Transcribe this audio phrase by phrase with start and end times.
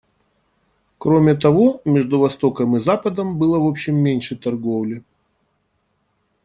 [0.97, 5.03] Кроме того, между Востоком и Западом было в общем меньше торговли.